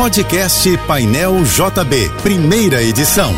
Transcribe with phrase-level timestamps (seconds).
[0.00, 3.34] Podcast Painel JB, primeira edição.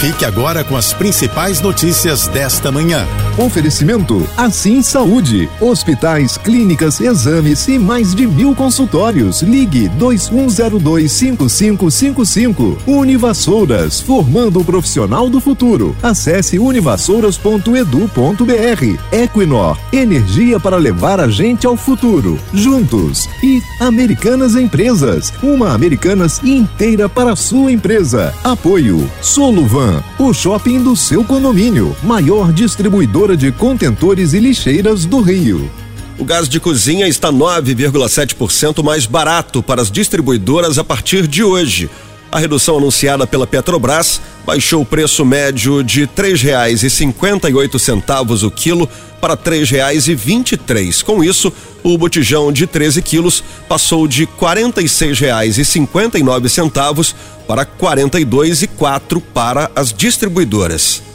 [0.00, 3.06] Fique agora com as principais notícias desta manhã.
[3.36, 5.50] Oferecimento Assim Saúde.
[5.60, 9.42] Hospitais, clínicas, exames e mais de mil consultórios.
[9.42, 12.76] Ligue 21025555.
[12.86, 15.96] Univassouras, formando o profissional do futuro.
[16.00, 18.98] Acesse univassouras.edu.br.
[19.10, 22.38] Equinor, energia para levar a gente ao futuro.
[22.52, 23.28] Juntos.
[23.42, 25.32] E Americanas Empresas.
[25.42, 28.32] Uma Americanas inteira para a sua empresa.
[28.44, 31.96] Apoio Soluvan, o shopping do seu condomínio.
[32.04, 35.70] Maior distribuidor de contentores e lixeiras do Rio.
[36.18, 41.90] O gás de cozinha está 9,7% mais barato para as distribuidoras a partir de hoje.
[42.30, 48.86] A redução anunciada pela Petrobras baixou o preço médio de R$ 3,58 o quilo
[49.20, 51.02] para R$ 3,23.
[51.02, 51.50] Com isso,
[51.82, 57.14] o botijão de 13 quilos passou de R$ 46,59
[57.46, 61.13] para R$ 42,04 para as distribuidoras.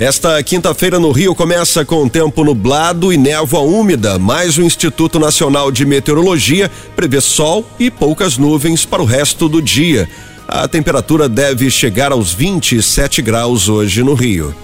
[0.00, 5.70] Esta quinta-feira no Rio começa com tempo nublado e névoa úmida, mas o Instituto Nacional
[5.70, 10.08] de Meteorologia prevê sol e poucas nuvens para o resto do dia.
[10.48, 14.56] A temperatura deve chegar aos 27 graus hoje no Rio.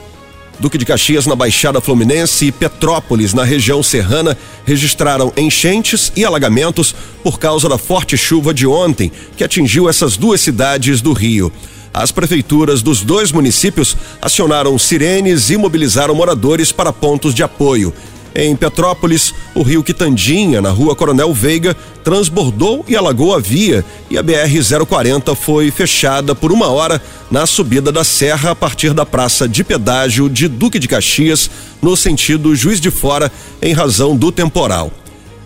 [0.59, 6.95] Duque de Caxias, na Baixada Fluminense, e Petrópolis, na região serrana, registraram enchentes e alagamentos
[7.23, 11.53] por causa da forte chuva de ontem, que atingiu essas duas cidades do Rio.
[11.97, 17.91] As prefeituras dos dois municípios acionaram sirenes e mobilizaram moradores para pontos de apoio.
[18.35, 21.75] Em Petrópolis, o rio Quitandinha, na rua Coronel Veiga,
[22.05, 27.91] transbordou e alagou a via e a BR-040 foi fechada por uma hora na subida
[27.91, 32.79] da serra a partir da praça de pedágio de Duque de Caxias, no sentido Juiz
[32.79, 34.93] de Fora, em razão do temporal.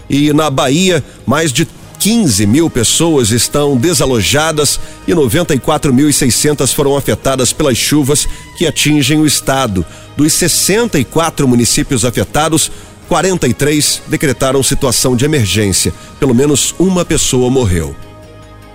[0.08, 1.64] E na Bahia, mais de
[2.00, 9.84] 15 mil pessoas estão desalojadas e 94.600 foram afetadas pelas chuvas que atingem o estado.
[10.16, 12.72] Dos 64 municípios afetados,
[13.06, 15.92] 43 decretaram situação de emergência.
[16.18, 17.94] Pelo menos uma pessoa morreu.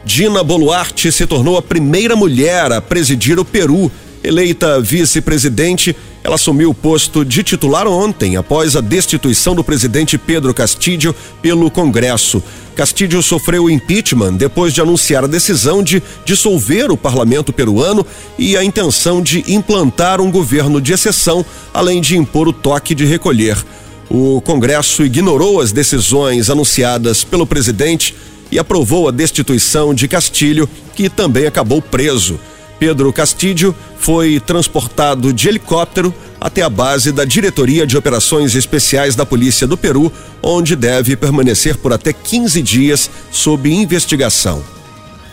[0.06, 3.92] Dina Boluarte se tornou a primeira mulher a presidir o Peru.
[4.24, 10.54] Eleita vice-presidente, ela assumiu o posto de titular ontem, após a destituição do presidente Pedro
[10.54, 12.44] Castillo pelo Congresso.
[12.76, 18.06] Castillo sofreu impeachment depois de anunciar a decisão de dissolver o parlamento peruano
[18.38, 21.44] e a intenção de implantar um governo de exceção,
[21.74, 23.58] além de impor o toque de recolher.
[24.10, 28.14] O Congresso ignorou as decisões anunciadas pelo presidente
[28.52, 32.40] e aprovou a destituição de Castilho, que também acabou preso.
[32.78, 36.14] Pedro Castilho foi transportado de helicóptero
[36.46, 40.14] até a base da Diretoria de Operações Especiais da Polícia do Peru,
[40.44, 44.64] onde deve permanecer por até 15 dias sob investigação.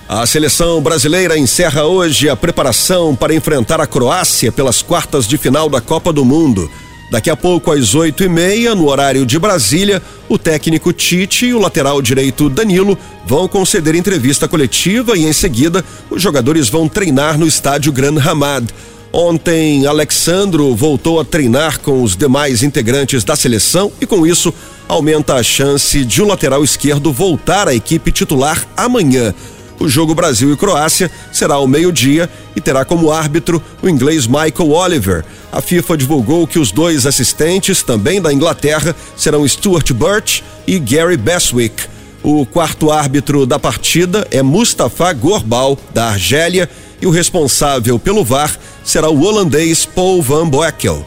[0.08, 5.68] A seleção brasileira encerra hoje a preparação para enfrentar a Croácia pelas quartas de final
[5.68, 6.70] da Copa do Mundo.
[7.10, 10.00] Daqui a pouco, às oito e meia, no horário de Brasília,
[10.30, 12.96] o técnico Tite e o lateral direito Danilo
[13.26, 18.72] vão conceder entrevista coletiva e, em seguida, os jogadores vão treinar no estádio Gran Hamad.
[19.12, 24.54] Ontem, Alexandro voltou a treinar com os demais integrantes da seleção e, com isso,
[24.88, 29.34] aumenta a chance de o lateral esquerdo voltar à equipe titular amanhã.
[29.78, 34.70] O jogo Brasil e Croácia será ao meio-dia e terá como árbitro o inglês Michael
[34.70, 35.24] Oliver.
[35.50, 41.18] A FIFA divulgou que os dois assistentes, também da Inglaterra, serão Stuart Birch e Gary
[41.18, 41.84] Beswick.
[42.22, 48.56] O quarto árbitro da partida é Mustafa Gorbal, da Argélia, e o responsável pelo VAR
[48.84, 51.04] será o holandês Paul van Boekel.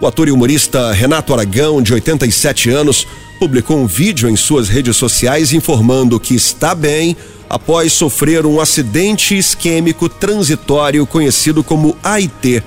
[0.00, 3.06] O ator e humorista Renato Aragão, de 87 anos,
[3.38, 7.16] publicou um vídeo em suas redes sociais informando que está bem
[7.48, 12.62] após sofrer um acidente isquêmico transitório conhecido como AIT.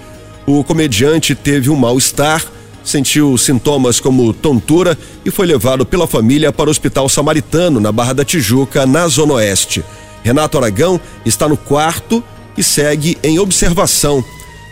[0.46, 2.46] O comediante teve um mal-estar,
[2.84, 8.14] sentiu sintomas como tontura e foi levado pela família para o Hospital Samaritano, na Barra
[8.14, 9.84] da Tijuca, na Zona Oeste.
[10.24, 12.24] Renato Aragão está no quarto
[12.58, 14.24] e segue em observação.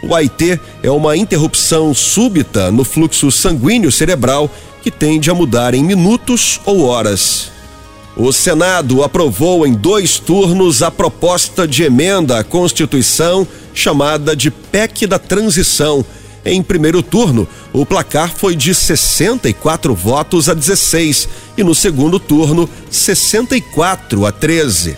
[0.04, 4.52] O AIT é uma interrupção súbita no fluxo sanguíneo cerebral
[4.82, 7.50] que tende a mudar em minutos ou horas.
[8.16, 15.08] O Senado aprovou em dois turnos a proposta de emenda à Constituição chamada de PEC
[15.08, 16.06] da Transição.
[16.46, 22.70] Em primeiro turno, o placar foi de 64 votos a 16 e no segundo turno,
[22.92, 24.98] 64 a 13.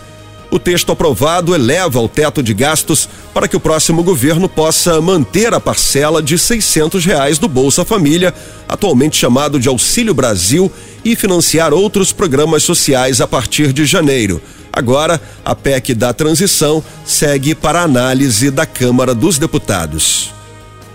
[0.55, 5.53] O texto aprovado eleva o teto de gastos para que o próximo governo possa manter
[5.53, 8.33] a parcela de 600 reais do Bolsa Família,
[8.65, 10.71] atualmente chamado de Auxílio Brasil,
[11.03, 14.41] e financiar outros programas sociais a partir de janeiro.
[14.71, 20.33] Agora, a PEC da transição segue para análise da Câmara dos Deputados.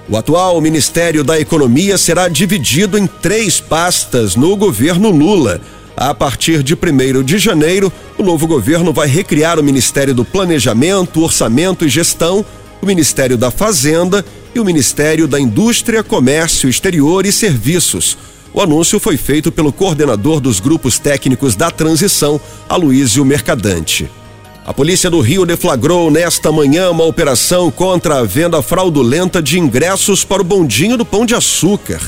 [0.09, 5.61] O atual Ministério da Economia será dividido em três pastas no governo Lula.
[5.95, 11.23] A partir de 1 de janeiro, o novo governo vai recriar o Ministério do Planejamento,
[11.23, 12.45] Orçamento e Gestão,
[12.83, 14.23] o Ministério da Fazenda
[14.55, 18.19] e o Ministério da Indústria, Comércio Exterior e Serviços.
[18.53, 22.39] O anúncio foi feito pelo coordenador dos grupos técnicos da transição,
[22.69, 24.11] Aloísio Mercadante.
[24.67, 30.25] A polícia do Rio deflagrou nesta manhã uma operação contra a venda fraudulenta de ingressos
[30.25, 32.01] para o bondinho do Pão de Açúcar.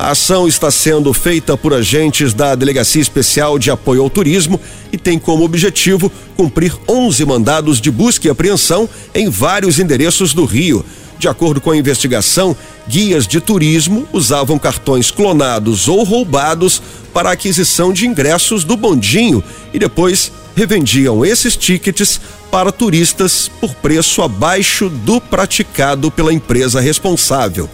[0.00, 4.58] A ação está sendo feita por agentes da Delegacia Especial de Apoio ao Turismo
[4.90, 10.46] e tem como objetivo cumprir 11 mandados de busca e apreensão em vários endereços do
[10.46, 10.82] Rio.
[11.18, 12.56] De acordo com a investigação,
[12.88, 16.80] guias de turismo usavam cartões clonados ou roubados
[17.12, 22.18] para a aquisição de ingressos do bondinho e depois revendiam esses tickets
[22.50, 27.68] para turistas por preço abaixo do praticado pela empresa responsável.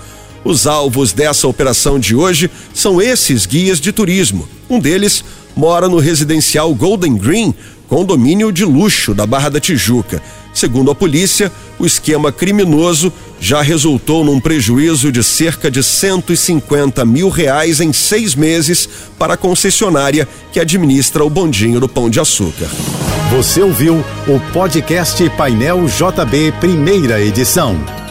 [0.47, 4.49] Os alvos dessa operação de hoje são esses guias de turismo.
[4.71, 5.25] Um deles
[5.57, 7.53] mora no residencial Golden Green,
[7.89, 10.23] condomínio de luxo da Barra da Tijuca.
[10.55, 11.51] Segundo a polícia,
[11.81, 18.37] o esquema criminoso já resultou num prejuízo de cerca de 150 mil reais em seis
[18.37, 18.89] meses
[19.19, 22.69] para a concessionária que administra o bondinho do Pão de Açúcar.
[23.33, 23.97] Você ouviu
[24.29, 28.06] o podcast Painel JB, primeira edição.